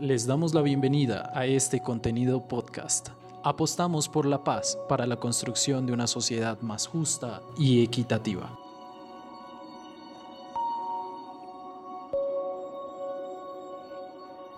Les 0.00 0.26
damos 0.26 0.54
la 0.54 0.60
bienvenida 0.60 1.30
a 1.34 1.46
este 1.46 1.78
contenido 1.78 2.48
podcast. 2.48 3.10
Apostamos 3.44 4.08
por 4.08 4.26
la 4.26 4.42
paz 4.42 4.76
para 4.88 5.06
la 5.06 5.20
construcción 5.20 5.86
de 5.86 5.92
una 5.92 6.08
sociedad 6.08 6.60
más 6.62 6.88
justa 6.88 7.40
y 7.56 7.84
equitativa. 7.84 8.58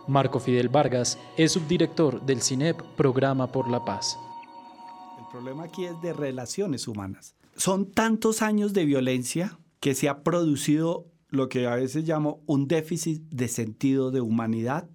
Marco 0.08 0.40
Fidel 0.40 0.70
Vargas 0.70 1.18
es 1.36 1.52
subdirector 1.52 2.24
del 2.24 2.40
CINEP 2.40 2.80
Programa 2.96 3.52
por 3.52 3.68
la 3.68 3.84
Paz. 3.84 4.18
El 5.18 5.26
problema 5.30 5.64
aquí 5.64 5.84
es 5.84 6.00
de 6.00 6.14
relaciones 6.14 6.88
humanas. 6.88 7.34
Son 7.56 7.92
tantos 7.92 8.40
años 8.40 8.72
de 8.72 8.86
violencia 8.86 9.58
que 9.80 9.94
se 9.94 10.08
ha 10.08 10.22
producido 10.22 11.04
lo 11.28 11.50
que 11.50 11.66
a 11.66 11.74
veces 11.74 12.08
llamo 12.08 12.40
un 12.46 12.68
déficit 12.68 13.22
de 13.28 13.48
sentido 13.48 14.10
de 14.10 14.22
humanidad, 14.22 14.88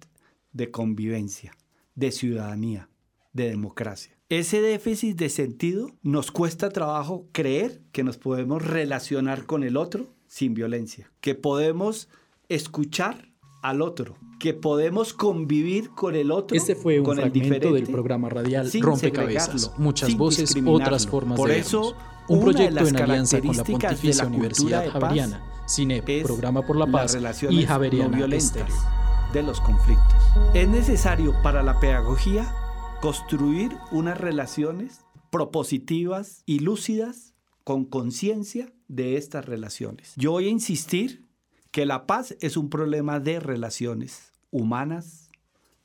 de 0.52 0.70
convivencia, 0.70 1.52
de 1.94 2.12
ciudadanía, 2.12 2.88
de 3.32 3.48
democracia. 3.48 4.16
Ese 4.28 4.62
déficit 4.62 5.16
de 5.18 5.28
sentido 5.28 5.90
nos 6.02 6.30
cuesta 6.30 6.70
trabajo 6.70 7.28
creer 7.32 7.82
que 7.92 8.02
nos 8.02 8.16
podemos 8.16 8.64
relacionar 8.64 9.44
con 9.44 9.62
el 9.62 9.76
otro 9.76 10.14
sin 10.26 10.54
violencia, 10.54 11.12
que 11.20 11.34
podemos 11.34 12.08
escuchar 12.48 13.28
al 13.62 13.82
otro, 13.82 14.16
que 14.40 14.54
podemos 14.54 15.12
convivir 15.12 15.90
con 15.90 16.16
el 16.16 16.30
otro. 16.30 16.56
Este 16.56 16.74
fue 16.74 16.98
un 16.98 17.04
con 17.04 17.16
fragmento 17.16 17.72
del 17.72 17.86
programa 17.86 18.28
radial 18.28 18.70
Rompecabezas, 18.80 19.72
muchas 19.78 20.16
voces, 20.16 20.54
otras 20.66 21.06
formas 21.06 21.36
Por 21.36 21.50
de 21.50 21.58
eso, 21.58 21.82
vernos. 21.82 22.12
Un 22.28 22.40
proyecto 22.40 22.86
en 22.88 22.96
alianza 22.96 23.40
con 23.40 23.56
la 23.56 23.64
Pontificia 23.64 24.24
la 24.24 24.30
Universidad 24.30 24.90
Javeriana, 24.90 25.44
CINEP, 25.68 26.22
Programa 26.22 26.62
por 26.62 26.76
la 26.76 26.86
Paz 26.86 27.18
y 27.50 27.64
Javeriana 27.64 28.18
no. 28.18 29.01
De 29.32 29.42
los 29.42 29.60
conflictos. 29.60 30.22
Es 30.54 30.68
necesario 30.68 31.34
para 31.42 31.62
la 31.62 31.80
pedagogía 31.80 32.54
construir 33.00 33.76
unas 33.90 34.18
relaciones 34.18 35.00
propositivas 35.30 36.42
y 36.44 36.58
lúcidas 36.58 37.34
con 37.64 37.84
conciencia 37.84 38.72
de 38.88 39.16
estas 39.16 39.46
relaciones. 39.46 40.12
Yo 40.16 40.32
voy 40.32 40.46
a 40.46 40.50
insistir 40.50 41.26
que 41.70 41.86
la 41.86 42.06
paz 42.06 42.36
es 42.40 42.56
un 42.56 42.68
problema 42.68 43.20
de 43.20 43.40
relaciones 43.40 44.32
humanas, 44.50 45.30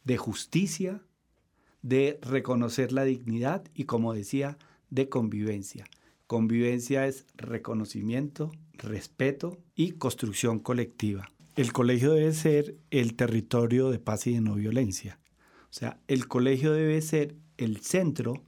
de 0.03 0.17
justicia, 0.17 1.01
de 1.81 2.19
reconocer 2.21 2.91
la 2.91 3.05
dignidad 3.05 3.63
y, 3.73 3.85
como 3.85 4.13
decía, 4.13 4.57
de 4.89 5.07
convivencia. 5.07 5.85
Convivencia 6.27 7.07
es 7.07 7.25
reconocimiento, 7.35 8.51
respeto 8.73 9.57
y 9.75 9.91
construcción 9.93 10.59
colectiva. 10.59 11.29
El 11.57 11.73
colegio 11.73 12.13
debe 12.13 12.33
ser 12.33 12.77
el 12.91 13.15
territorio 13.15 13.89
de 13.89 13.97
paz 13.97 14.27
y 14.27 14.33
de 14.35 14.41
no 14.41 14.53
violencia. 14.53 15.19
O 15.63 15.73
sea, 15.73 15.99
el 16.07 16.27
colegio 16.27 16.71
debe 16.71 17.01
ser 17.01 17.35
el 17.57 17.77
centro 17.77 18.43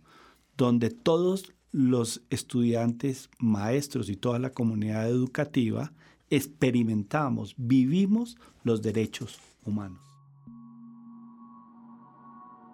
donde 0.55 0.91
todos 0.91 1.51
los 1.71 2.21
estudiantes, 2.29 3.31
maestros 3.39 4.09
y 4.09 4.15
toda 4.15 4.37
la 4.37 4.51
comunidad 4.51 5.09
educativa 5.09 5.91
experimentamos, 6.29 7.55
vivimos 7.57 8.37
los 8.63 8.83
derechos 8.83 9.39
humanos. 9.65 10.01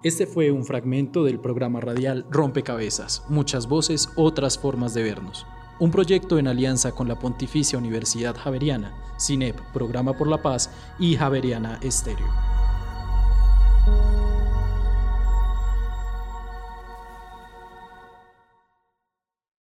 Este 0.04 0.28
fue 0.28 0.52
un 0.52 0.66
fragmento 0.66 1.24
del 1.24 1.40
programa 1.40 1.80
radial 1.80 2.26
Rompecabezas, 2.30 3.24
muchas 3.30 3.70
voces, 3.70 4.10
otras 4.18 4.60
formas 4.60 4.94
de 4.94 5.04
vernos. 5.04 5.46
Un 5.78 5.92
proyecto 5.92 6.40
en 6.40 6.48
alianza 6.48 6.94
con 6.94 7.10
la 7.10 7.20
Pontificia 7.20 7.78
Universidad 7.78 8.36
Javeriana, 8.38 8.94
CINEP, 9.20 9.60
Programa 9.74 10.14
por 10.14 10.28
la 10.28 10.42
Paz 10.42 10.70
y 11.00 11.18
Javeriana 11.18 11.80
Estéreo. 11.82 12.45